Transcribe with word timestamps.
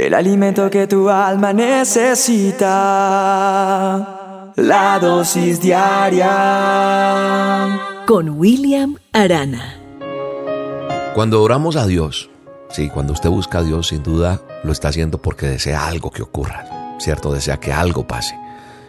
el 0.00 0.14
alimento 0.14 0.70
que 0.70 0.86
tu 0.86 1.10
alma 1.10 1.52
necesita, 1.52 2.62
la 4.56 4.98
dosis 4.98 5.60
diaria. 5.60 6.28
Con 8.06 8.30
William 8.30 8.96
Arana. 9.12 9.76
Cuando 11.14 11.42
oramos 11.42 11.76
a 11.76 11.86
Dios, 11.86 12.30
sí, 12.70 12.88
cuando 12.88 13.12
usted 13.12 13.28
busca 13.28 13.58
a 13.58 13.62
Dios, 13.62 13.88
sin 13.88 14.02
duda 14.02 14.40
lo 14.64 14.72
está 14.72 14.88
haciendo 14.88 15.20
porque 15.20 15.46
desea 15.46 15.86
algo 15.86 16.10
que 16.10 16.22
ocurra, 16.22 16.96
¿cierto? 16.98 17.30
Desea 17.32 17.58
que 17.58 17.72
algo 17.72 18.06
pase. 18.06 18.38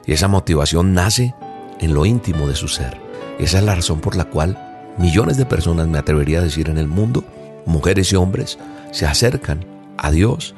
Y 0.06 0.14
esa 0.14 0.30
motivación 0.30 0.94
nace 0.94 1.36
en 1.80 1.94
lo 1.94 2.06
íntimo 2.06 2.48
de 2.48 2.56
su 2.56 2.70
ser. 2.70 3.02
Esa 3.38 3.58
es 3.60 3.66
la 3.66 3.76
razón 3.76 4.00
por 4.00 4.16
la 4.16 4.26
cual 4.26 4.94
millones 4.98 5.36
de 5.36 5.46
personas, 5.46 5.88
me 5.88 5.98
atrevería 5.98 6.40
a 6.40 6.44
decir, 6.44 6.70
en 6.70 6.78
el 6.78 6.88
mundo, 6.88 7.26
mujeres 7.66 8.14
y 8.14 8.16
hombres, 8.16 8.58
se 8.92 9.06
acercan 9.06 9.66
a 9.98 10.10
Dios 10.12 10.56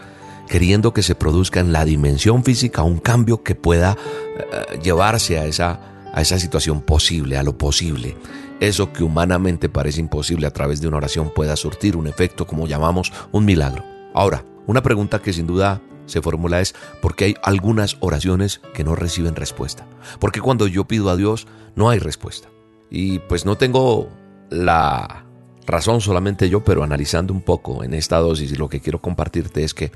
queriendo 0.54 0.94
que 0.94 1.02
se 1.02 1.16
produzca 1.16 1.62
en 1.62 1.74
la 1.74 1.84
dimensión 1.84 2.44
física 2.44 2.84
un 2.84 3.00
cambio 3.00 3.42
que 3.42 3.56
pueda 3.56 3.98
eh, 4.38 4.78
llevarse 4.84 5.40
a 5.40 5.48
esa, 5.48 5.80
a 6.14 6.22
esa 6.22 6.38
situación 6.38 6.82
posible, 6.82 7.38
a 7.38 7.42
lo 7.42 7.58
posible. 7.58 8.16
Eso 8.60 8.94
que 8.94 9.04
humanamente 9.04 9.68
parece 9.68 10.00
imposible 10.00 10.46
a 10.46 10.52
través 10.52 10.80
de 10.80 10.88
una 10.88 10.98
oración 10.98 11.32
pueda 11.34 11.56
surtir 11.56 11.98
un 11.98 12.06
efecto 12.06 12.46
como 12.46 12.68
llamamos 12.68 13.12
un 13.32 13.46
milagro. 13.46 13.84
Ahora, 14.14 14.46
una 14.68 14.84
pregunta 14.84 15.24
que 15.24 15.34
sin 15.34 15.48
duda 15.48 15.82
se 16.06 16.22
formula 16.22 16.62
es 16.62 16.76
¿por 17.02 17.16
qué 17.16 17.26
hay 17.26 17.36
algunas 17.42 17.98
oraciones 18.00 18.62
que 18.76 18.84
no 18.84 18.94
reciben 18.94 19.36
respuesta? 19.36 19.88
Porque 20.20 20.40
cuando 20.40 20.68
yo 20.68 20.86
pido 20.86 21.10
a 21.10 21.16
Dios 21.16 21.48
no 21.76 21.90
hay 21.90 21.98
respuesta. 21.98 22.50
Y 22.92 23.18
pues 23.18 23.44
no 23.48 23.58
tengo 23.58 24.08
la 24.52 25.26
razón 25.66 26.00
solamente 26.00 26.48
yo, 26.48 26.64
pero 26.64 26.84
analizando 26.84 27.34
un 27.34 27.42
poco 27.42 27.84
en 27.84 27.96
esta 27.96 28.20
dosis 28.20 28.52
y 28.52 28.56
lo 28.56 28.70
que 28.70 28.82
quiero 28.82 29.02
compartirte 29.02 29.64
es 29.64 29.74
que 29.74 29.92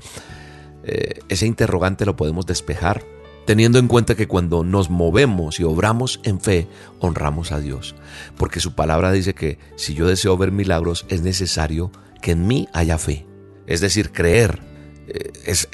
eh, 0.88 1.20
ese 1.28 1.46
interrogante 1.46 2.06
lo 2.06 2.16
podemos 2.16 2.46
despejar 2.46 3.04
teniendo 3.48 3.78
en 3.78 3.88
cuenta 3.88 4.14
que 4.14 4.28
cuando 4.28 4.62
nos 4.62 4.90
movemos 4.90 5.58
y 5.58 5.64
obramos 5.64 6.20
en 6.22 6.38
fe, 6.38 6.68
honramos 6.98 7.50
a 7.50 7.60
Dios. 7.60 7.94
Porque 8.36 8.60
su 8.60 8.74
palabra 8.74 9.10
dice 9.10 9.34
que 9.34 9.58
si 9.74 9.94
yo 9.94 10.06
deseo 10.06 10.36
ver 10.36 10.52
milagros, 10.52 11.06
es 11.08 11.22
necesario 11.22 11.90
que 12.20 12.32
en 12.32 12.46
mí 12.46 12.68
haya 12.74 12.98
fe. 12.98 13.26
Es 13.66 13.80
decir, 13.80 14.12
creer. 14.12 14.60
Eh, 15.06 15.32
es, 15.46 15.66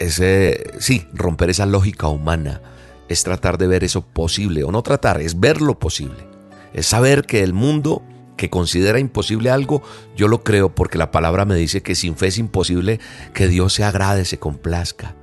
sí, 0.78 1.08
romper 1.12 1.50
esa 1.50 1.66
lógica 1.66 2.06
humana. 2.06 2.62
Es 3.08 3.24
tratar 3.24 3.58
de 3.58 3.66
ver 3.66 3.82
eso 3.82 4.06
posible. 4.06 4.62
O 4.62 4.70
no 4.70 4.84
tratar, 4.84 5.20
es 5.20 5.40
ver 5.40 5.60
lo 5.60 5.76
posible. 5.80 6.28
Es 6.74 6.86
saber 6.86 7.24
que 7.24 7.42
el 7.42 7.54
mundo 7.54 8.04
que 8.36 8.50
considera 8.50 8.98
imposible 8.98 9.50
algo, 9.50 9.82
yo 10.16 10.28
lo 10.28 10.42
creo 10.42 10.74
porque 10.74 10.98
la 10.98 11.10
palabra 11.10 11.44
me 11.44 11.54
dice 11.54 11.82
que 11.82 11.94
sin 11.94 12.16
fe 12.16 12.28
es 12.28 12.38
imposible 12.38 13.00
que 13.32 13.48
Dios 13.48 13.74
se 13.74 13.84
agrade, 13.84 14.24
se 14.24 14.38
complazca. 14.38 15.14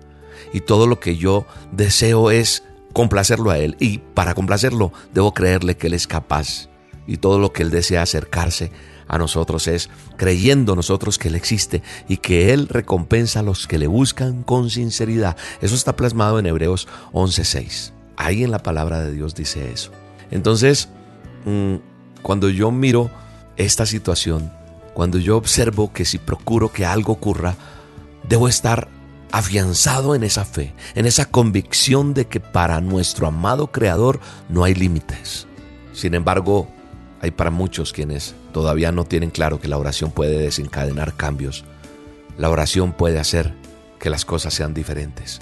Y 0.54 0.62
todo 0.62 0.88
lo 0.88 1.00
que 1.00 1.18
yo 1.18 1.46
deseo 1.72 2.32
es 2.32 2.64
complacerlo 2.94 3.52
a 3.52 3.58
Él. 3.58 3.76
Y 3.80 4.00
para 4.00 4.34
complacerlo 4.34 4.92
debo 5.14 5.34
creerle 5.34 5.78
que 5.78 5.88
Él 5.88 5.94
es 5.94 6.08
capaz. 6.08 6.70
Y 7.08 7.18
todo 7.18 7.40
lo 7.40 7.52
que 7.52 7.64
Él 7.64 7.72
desea 7.72 8.02
acercarse 8.02 8.72
a 9.08 9.18
nosotros 9.18 9.68
es 9.68 9.90
creyendo 10.16 10.76
nosotros 10.76 11.18
que 11.18 11.28
Él 11.28 11.36
existe 11.36 11.82
y 12.08 12.18
que 12.18 12.54
Él 12.54 12.68
recompensa 12.70 13.42
a 13.42 13.44
los 13.44 13.68
que 13.68 13.78
le 13.78 13.88
buscan 13.88 14.44
con 14.44 14.70
sinceridad. 14.70 15.36
Eso 15.62 15.76
está 15.76 15.96
plasmado 15.96 16.40
en 16.40 16.46
Hebreos 16.46 16.88
11.6. 17.12 17.92
Ahí 18.16 18.44
en 18.44 18.52
la 18.52 18.60
palabra 18.60 19.02
de 19.02 19.12
Dios 19.12 19.36
dice 19.36 19.72
eso. 19.72 19.92
Entonces, 20.30 20.90
mm, 21.46 21.76
cuando 22.22 22.50
yo 22.50 22.72
miro 22.72 23.10
esta 23.58 23.86
situación, 23.86 24.52
cuando 24.94 25.18
yo 25.18 25.38
observo 25.38 25.94
que 25.94 26.06
si 26.06 26.18
procuro 26.18 26.72
que 26.72 26.86
algo 26.86 27.14
ocurra, 27.14 27.56
debo 28.28 28.48
estar 28.48 28.88
afianzado 29.32 30.16
en 30.16 30.24
esa 30.24 30.46
fe, 30.46 30.74
en 30.96 31.06
esa 31.06 31.26
convicción 31.26 32.14
de 32.14 32.28
que 32.28 32.40
para 32.40 32.82
nuestro 32.82 33.28
amado 33.28 33.68
Creador 33.68 34.20
no 34.50 34.64
hay 34.64 34.76
límites. 34.76 35.48
Sin 35.94 36.14
embargo, 36.14 36.68
hay 37.22 37.32
para 37.32 37.52
muchos 37.52 37.94
quienes 37.94 38.36
todavía 38.52 38.92
no 38.92 39.06
tienen 39.06 39.30
claro 39.30 39.60
que 39.60 39.68
la 39.68 39.78
oración 39.78 40.12
puede 40.12 40.38
desencadenar 40.38 41.16
cambios. 41.16 41.64
La 42.38 42.50
oración 42.50 42.94
puede 42.94 43.20
hacer 43.20 43.54
que 44.00 44.10
las 44.10 44.26
cosas 44.26 44.54
sean 44.54 44.74
diferentes. 44.74 45.40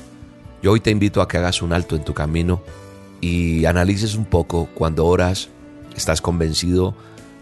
Yo 0.62 0.74
hoy 0.74 0.82
te 0.82 0.92
invito 0.92 1.22
a 1.22 1.28
que 1.28 1.38
hagas 1.38 1.62
un 1.62 1.74
alto 1.74 1.96
en 1.96 2.04
tu 2.04 2.14
camino 2.14 2.62
y 3.22 3.66
analices 3.66 4.16
un 4.16 4.26
poco 4.26 4.70
cuando 4.74 5.06
oras 5.06 5.50
¿Estás 6.00 6.22
convencido 6.22 6.96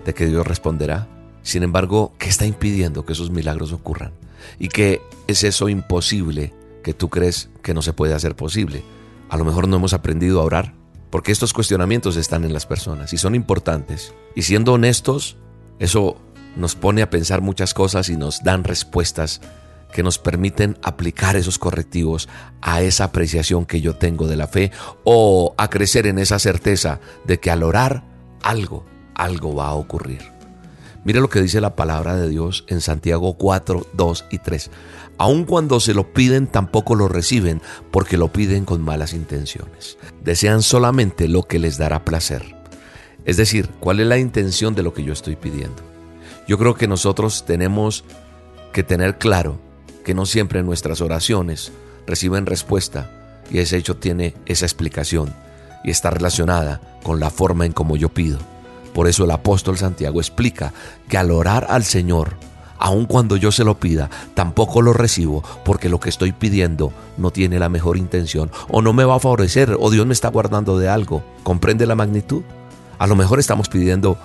de 0.04 0.16
que 0.16 0.26
Dios 0.26 0.48
responderá? 0.48 1.08
Sin 1.44 1.62
embargo, 1.62 2.14
¿qué 2.18 2.28
está 2.28 2.48
impidiendo 2.48 3.06
que 3.06 3.14
esos 3.14 3.30
milagros 3.30 3.72
ocurran? 3.72 4.14
¿Y 4.58 4.70
qué 4.70 5.00
es 5.28 5.44
eso 5.44 5.70
imposible 5.70 6.56
que 6.84 6.96
tú 6.96 7.08
crees 7.08 7.52
que 7.62 7.76
no 7.76 7.84
se 7.84 7.94
puede 7.94 8.16
hacer 8.16 8.36
posible? 8.36 8.84
A 9.30 9.38
lo 9.38 9.46
mejor 9.46 9.68
no 9.68 9.76
hemos 9.76 9.94
aprendido 9.94 10.42
a 10.42 10.44
orar, 10.44 10.74
porque 11.12 11.32
estos 11.32 11.54
cuestionamientos 11.54 12.18
están 12.18 12.46
en 12.46 12.52
las 12.52 12.66
personas 12.66 13.14
y 13.14 13.20
son 13.20 13.36
importantes. 13.36 14.12
Y 14.34 14.42
siendo 14.42 14.74
honestos, 14.74 15.38
eso 15.78 16.18
nos 16.56 16.74
pone 16.74 17.04
a 17.04 17.12
pensar 17.12 17.42
muchas 17.42 17.76
cosas 17.76 18.10
y 18.10 18.18
nos 18.18 18.44
dan 18.44 18.64
respuestas 18.64 19.40
que 19.94 20.02
nos 20.02 20.18
permiten 20.18 20.80
aplicar 20.82 21.36
esos 21.36 21.60
correctivos 21.60 22.28
a 22.62 22.82
esa 22.82 23.04
apreciación 23.04 23.68
que 23.68 23.82
yo 23.82 23.98
tengo 23.98 24.26
de 24.28 24.36
la 24.36 24.48
fe 24.48 24.72
o 25.04 25.54
a 25.60 25.70
crecer 25.70 26.08
en 26.08 26.18
esa 26.18 26.40
certeza 26.40 27.00
de 27.24 27.40
que 27.40 27.52
al 27.52 27.62
orar 27.62 28.17
algo, 28.42 28.86
algo 29.16 29.56
va 29.56 29.68
a 29.68 29.76
ocurrir. 29.76 30.38
Mire 31.04 31.22
lo 31.22 31.30
que 31.30 31.42
dice 31.42 31.62
la 31.62 31.76
palabra 31.76 32.16
de 32.16 32.28
Dios 32.28 32.66
en 32.68 32.82
Santiago 32.82 33.36
4, 33.38 33.88
2 33.94 34.26
y 34.30 34.40
3. 34.40 34.72
Aun 35.18 35.46
cuando 35.46 35.80
se 35.80 35.94
lo 35.94 36.12
piden, 36.12 36.48
tampoco 36.48 36.96
lo 36.96 37.08
reciben, 37.08 37.62
porque 37.92 38.18
lo 38.18 38.34
piden 38.34 38.66
con 38.66 38.82
malas 38.82 39.14
intenciones. 39.14 39.98
Desean 40.24 40.62
solamente 40.62 41.30
lo 41.30 41.44
que 41.44 41.60
les 41.60 41.78
dará 41.78 42.04
placer. 42.04 42.56
Es 43.24 43.38
decir, 43.38 43.70
¿cuál 43.80 44.00
es 44.00 44.08
la 44.08 44.18
intención 44.18 44.76
de 44.76 44.84
lo 44.84 44.94
que 44.94 45.04
yo 45.04 45.14
estoy 45.14 45.36
pidiendo? 45.36 45.82
Yo 46.48 46.58
creo 46.58 46.76
que 46.76 46.88
nosotros 46.88 47.46
tenemos 47.46 48.04
que 48.74 48.84
tener 48.84 49.18
claro 49.18 49.60
que 50.04 50.14
no 50.14 50.26
siempre 50.26 50.62
nuestras 50.62 51.02
oraciones 51.02 51.72
reciben 52.06 52.46
respuesta 52.46 53.10
y 53.50 53.60
ese 53.60 53.78
hecho 53.78 53.98
tiene 53.98 54.34
esa 54.46 54.66
explicación 54.66 55.34
y 55.84 55.92
está 55.92 56.10
relacionada 56.10 56.82
con 57.04 57.20
la 57.20 57.30
forma 57.30 57.66
en 57.66 57.72
como 57.72 57.96
yo 57.96 58.10
pido. 58.10 58.40
Por 58.94 59.08
eso 59.08 59.26
el 59.26 59.32
apóstol 59.32 59.78
Santiago 59.78 60.20
explica 60.20 60.74
que 61.08 61.18
al 61.18 61.32
orar 61.32 61.68
al 61.70 61.84
Señor, 61.84 62.34
aun 62.80 63.06
cuando 63.06 63.38
yo 63.38 63.52
se 63.52 63.64
lo 63.64 63.80
pida, 63.80 64.10
tampoco 64.34 64.82
lo 64.82 64.92
recibo 64.92 65.44
porque 65.64 65.88
lo 65.88 66.00
que 66.00 66.10
estoy 66.10 66.32
pidiendo 66.32 66.92
no 67.18 67.32
tiene 67.32 67.60
la 67.60 67.70
mejor 67.70 67.98
intención 67.98 68.52
o 68.70 68.82
no 68.82 68.94
me 68.94 69.04
va 69.04 69.16
a 69.16 69.20
favorecer 69.20 69.78
o 69.80 69.92
Dios 69.92 70.06
me 70.06 70.14
está 70.14 70.30
guardando 70.30 70.80
de 70.80 70.90
algo. 70.90 71.24
¿Comprende 71.44 71.86
la 71.86 71.96
magnitud? 71.96 72.42
A 72.98 73.08
lo 73.08 73.16
mejor 73.16 73.40
estamos 73.40 73.70
pidiendo 73.70 74.18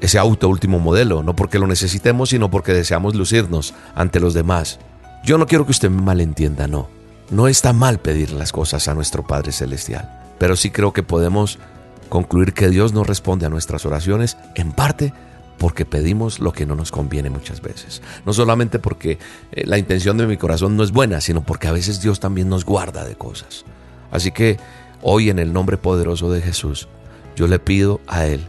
ese 0.00 0.18
auto 0.18 0.48
último 0.48 0.78
modelo, 0.78 1.22
no 1.22 1.34
porque 1.34 1.58
lo 1.58 1.66
necesitemos, 1.66 2.30
sino 2.30 2.50
porque 2.50 2.72
deseamos 2.72 3.14
lucirnos 3.14 3.72
ante 3.94 4.20
los 4.20 4.34
demás. 4.34 4.78
Yo 5.24 5.38
no 5.38 5.46
quiero 5.46 5.64
que 5.64 5.70
usted 5.70 5.88
me 5.88 6.02
malentienda, 6.02 6.66
no. 6.66 6.88
No 7.30 7.48
está 7.48 7.72
mal 7.72 7.98
pedir 7.98 8.32
las 8.32 8.52
cosas 8.52 8.88
a 8.88 8.94
nuestro 8.94 9.26
Padre 9.26 9.52
Celestial 9.52 10.21
pero 10.42 10.56
sí 10.56 10.72
creo 10.72 10.92
que 10.92 11.04
podemos 11.04 11.60
concluir 12.08 12.52
que 12.52 12.68
Dios 12.68 12.92
no 12.92 13.04
responde 13.04 13.46
a 13.46 13.48
nuestras 13.48 13.86
oraciones 13.86 14.36
en 14.56 14.72
parte 14.72 15.14
porque 15.56 15.86
pedimos 15.86 16.40
lo 16.40 16.52
que 16.52 16.66
no 16.66 16.74
nos 16.74 16.90
conviene 16.90 17.30
muchas 17.30 17.62
veces. 17.62 18.02
No 18.26 18.32
solamente 18.32 18.80
porque 18.80 19.20
eh, 19.52 19.62
la 19.66 19.78
intención 19.78 20.16
de 20.16 20.26
mi 20.26 20.36
corazón 20.36 20.76
no 20.76 20.82
es 20.82 20.90
buena, 20.90 21.20
sino 21.20 21.44
porque 21.44 21.68
a 21.68 21.72
veces 21.72 22.02
Dios 22.02 22.18
también 22.18 22.48
nos 22.48 22.64
guarda 22.64 23.04
de 23.04 23.14
cosas. 23.14 23.64
Así 24.10 24.32
que 24.32 24.58
hoy 25.00 25.30
en 25.30 25.38
el 25.38 25.52
nombre 25.52 25.76
poderoso 25.76 26.32
de 26.32 26.42
Jesús, 26.42 26.88
yo 27.36 27.46
le 27.46 27.60
pido 27.60 28.00
a 28.08 28.26
Él 28.26 28.40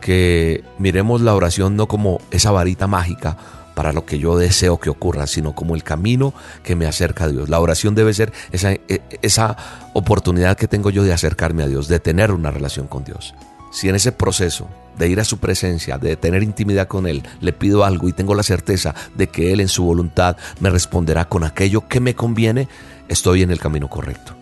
que 0.00 0.62
miremos 0.78 1.20
la 1.20 1.34
oración 1.34 1.74
no 1.74 1.88
como 1.88 2.20
esa 2.30 2.52
varita 2.52 2.86
mágica 2.86 3.36
para 3.74 3.92
lo 3.92 4.06
que 4.06 4.18
yo 4.18 4.36
deseo 4.36 4.78
que 4.78 4.90
ocurra, 4.90 5.26
sino 5.26 5.54
como 5.54 5.74
el 5.74 5.82
camino 5.82 6.32
que 6.62 6.76
me 6.76 6.86
acerca 6.86 7.24
a 7.24 7.28
Dios. 7.28 7.48
La 7.48 7.60
oración 7.60 7.94
debe 7.94 8.14
ser 8.14 8.32
esa, 8.52 8.72
e, 8.72 9.02
esa 9.22 9.56
oportunidad 9.92 10.56
que 10.56 10.68
tengo 10.68 10.90
yo 10.90 11.02
de 11.02 11.12
acercarme 11.12 11.62
a 11.62 11.66
Dios, 11.66 11.88
de 11.88 12.00
tener 12.00 12.30
una 12.32 12.50
relación 12.50 12.86
con 12.86 13.04
Dios. 13.04 13.34
Si 13.72 13.88
en 13.88 13.96
ese 13.96 14.12
proceso 14.12 14.68
de 14.96 15.08
ir 15.08 15.18
a 15.18 15.24
su 15.24 15.38
presencia, 15.38 15.98
de 15.98 16.16
tener 16.16 16.42
intimidad 16.42 16.86
con 16.86 17.06
Él, 17.06 17.24
le 17.40 17.52
pido 17.52 17.84
algo 17.84 18.08
y 18.08 18.12
tengo 18.12 18.34
la 18.34 18.44
certeza 18.44 18.94
de 19.16 19.26
que 19.26 19.52
Él 19.52 19.60
en 19.60 19.68
su 19.68 19.84
voluntad 19.84 20.36
me 20.60 20.70
responderá 20.70 21.28
con 21.28 21.42
aquello 21.42 21.88
que 21.88 22.00
me 22.00 22.14
conviene, 22.14 22.68
estoy 23.08 23.42
en 23.42 23.50
el 23.50 23.58
camino 23.58 23.90
correcto. 23.90 24.36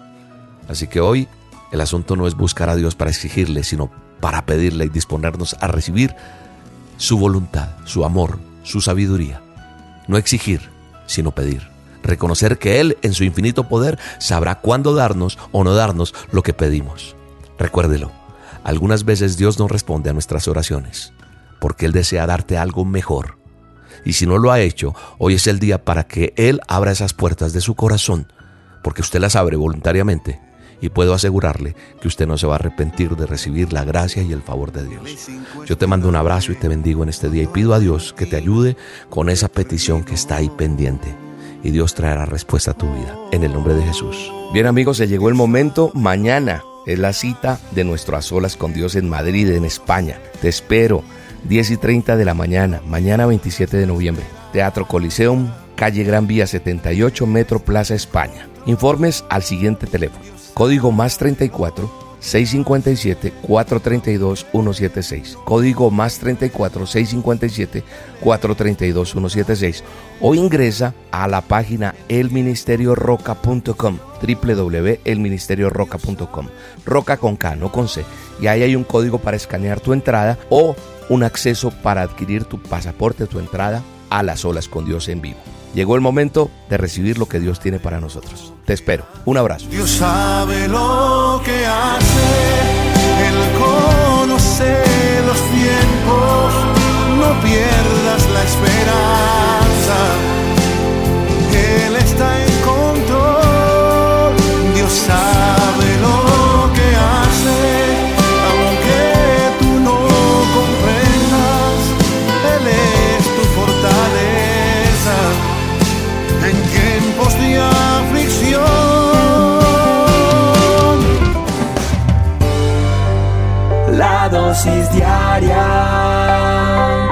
Así 0.69 0.87
que 0.87 1.01
hoy 1.01 1.29
el 1.73 1.81
asunto 1.81 2.17
no 2.17 2.27
es 2.27 2.35
buscar 2.35 2.69
a 2.69 2.77
Dios 2.77 2.95
para 2.95 3.11
exigirle, 3.11 3.65
sino 3.65 3.91
para 4.21 4.45
pedirle 4.45 4.85
y 4.85 4.91
disponernos 4.91 5.57
a 5.61 5.67
recibir 5.67 6.15
su 6.99 7.19
voluntad, 7.19 7.71
su 7.85 8.05
amor, 8.05 8.39
su 8.63 8.81
sabiduría. 8.81 9.43
No 10.09 10.17
exigir, 10.17 10.71
sino 11.07 11.33
pedir. 11.33 11.69
Reconocer 12.03 12.59
que 12.59 12.81
Él, 12.81 12.99
en 13.03 13.15
su 13.15 13.25
infinito 13.25 13.69
poder, 13.69 13.99
sabrá 14.19 14.57
cuándo 14.61 14.95
darnos 14.95 15.39
o 15.53 15.63
no 15.65 15.75
darnos 15.75 16.15
lo 16.33 16.43
que 16.43 16.53
pedimos. 16.53 17.17
Recuérdelo, 17.59 18.11
algunas 18.65 19.05
veces 19.05 19.37
Dios 19.37 19.59
no 19.59 19.69
responde 19.69 20.11
a 20.11 20.13
nuestras 20.13 20.49
oraciones, 20.49 21.13
porque 21.61 21.87
Él 21.87 21.93
desea 21.93 22.27
darte 22.27 22.59
algo 22.59 22.85
mejor. 22.85 23.39
Y 24.05 24.15
si 24.15 24.27
no 24.27 24.39
lo 24.39 24.51
ha 24.51 24.61
hecho, 24.61 24.95
hoy 25.19 25.35
es 25.35 25.47
el 25.47 25.61
día 25.61 25.85
para 25.85 26.05
que 26.05 26.35
Él 26.37 26.61
abra 26.67 26.91
esas 26.91 27.15
puertas 27.15 27.53
de 27.53 27.61
su 27.61 27.77
corazón, 27.77 28.33
porque 28.83 29.03
usted 29.03 29.21
las 29.21 29.37
abre 29.37 29.57
voluntariamente 29.57 30.41
y 30.83 30.91
puedo 30.91 31.15
asegurarle 31.15 31.75
que 32.01 32.09
usted 32.09 32.27
no 32.27 32.37
se 32.37 32.47
va 32.47 32.55
a 32.55 32.57
arrepentir 32.57 33.17
de 33.17 33.25
recibir 33.25 33.73
la 33.73 33.85
gracia 33.85 34.23
y 34.23 34.33
el 34.33 34.43
favor 34.43 34.73
de 34.73 34.85
Dios. 34.87 35.31
Yo 35.65 35.79
te 35.79 35.87
mando 35.87 36.09
un 36.09 36.17
abrazo 36.17 36.53
y 36.53 36.57
te 36.57 36.69
bendigo 36.69 37.03
en 37.05 37.09
este 37.09 37.31
día 37.31 37.45
y 37.45 37.47
pido 37.47 37.73
a 37.73 37.79
Dios 37.79 38.13
que 38.13 38.27
te 38.27 38.37
ayude 38.37 38.77
con 39.09 39.31
esa 39.31 39.49
petición 39.49 40.05
que 40.05 40.15
está 40.15 40.37
ahí 40.37 40.51
pendiente. 40.51 41.15
Y 41.63 41.71
Dios 41.71 41.95
traerá 41.95 42.27
respuesta 42.27 42.73
a 42.73 42.77
tu 42.77 42.93
vida. 42.93 43.17
En 43.31 43.45
el 43.45 43.53
nombre 43.53 43.75
de 43.75 43.85
Jesús. 43.85 44.33
Bien 44.53 44.67
amigos, 44.67 44.97
se 44.97 45.07
llegó 45.07 45.29
el 45.29 45.37
momento. 45.37 45.93
Mañana 45.95 46.65
es 46.85 46.99
la 46.99 47.13
cita 47.13 47.61
de 47.71 47.85
nuestro 47.85 48.17
A 48.17 48.23
Solas 48.23 48.57
con 48.57 48.75
Dios 48.75 48.97
en 48.97 49.09
Madrid, 49.09 49.49
en 49.53 49.65
España. 49.65 50.19
Te 50.41 50.49
espero. 50.49 51.05
10 51.45 51.71
y 51.73 51.77
30 51.77 52.17
de 52.17 52.25
la 52.25 52.35
mañana, 52.35 52.81
mañana 52.87 53.27
27 53.27 53.77
de 53.77 53.87
noviembre. 53.87 54.25
Teatro 54.53 54.87
Coliseum, 54.87 55.51
calle 55.75 56.05
Gran 56.05 56.27
Vía 56.27 56.47
78, 56.47 57.27
Metro 57.27 57.59
Plaza 57.61 57.95
España. 57.95 58.49
Informes 58.67 59.25
al 59.29 59.43
siguiente 59.43 59.87
teléfono. 59.87 60.42
Código 60.55 60.93
más 60.93 61.19
34 61.19 61.91
657 62.21 63.33
432 63.43 64.47
176. 64.53 65.39
Código 65.45 65.91
más 65.91 66.19
34 66.19 66.87
657 66.87 67.83
432 68.21 69.11
176. 69.11 69.85
O 70.21 70.35
ingresa 70.35 70.95
a 71.11 71.27
la 71.27 71.41
página 71.41 71.95
elministerioroca.com 72.09 73.99
www.elministerioroca.com 74.23 76.47
Roca 76.87 77.17
con 77.17 77.37
K, 77.37 77.57
no 77.57 77.73
con 77.73 77.89
C. 77.89 78.05
Y 78.41 78.47
ahí 78.47 78.63
hay 78.63 78.77
un 78.77 78.85
código 78.85 79.19
para 79.19 79.37
escanear 79.37 79.81
tu 79.81 79.93
entrada 79.93 80.39
o 80.49 80.77
un 81.09 81.25
acceso 81.25 81.73
para 81.83 82.03
adquirir 82.03 82.45
tu 82.45 82.63
pasaporte, 82.63 83.27
tu 83.27 83.41
entrada 83.41 83.83
a 84.11 84.23
las 84.23 84.45
olas 84.45 84.69
con 84.69 84.85
Dios 84.85 85.09
en 85.09 85.21
vivo. 85.21 85.41
Llegó 85.75 85.95
el 85.95 86.01
momento 86.01 86.51
de 86.69 86.77
recibir 86.77 87.19
lo 87.19 87.27
que 87.27 87.41
Dios 87.41 87.61
tiene 87.61 87.79
para 87.79 88.01
nosotros. 88.01 88.53
Te 88.67 88.73
espero. 88.75 89.07
Un 89.25 89.39
abrazo. 89.39 89.67
Dios 89.69 89.91
sabe 89.91 90.69
lo 90.69 91.41
que 91.45 91.67
hace, 91.67 92.12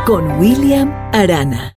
Con 0.06 0.38
William 0.38 0.88
Arana. 1.12 1.60